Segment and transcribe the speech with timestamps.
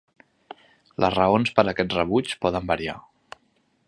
[1.03, 2.97] Les raons per aquest rebuig poden variar.